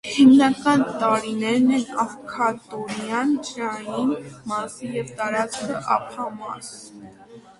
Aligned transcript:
Հիմնական 0.09 0.83
տարրերն 1.01 1.65
են 1.73 1.83
աքվատորիան 2.03 3.35
(ջրային 3.49 4.09
մաս) 4.53 4.77
և 4.95 5.11
տարածքը 5.21 5.77
(ափամաս)։ 5.97 6.73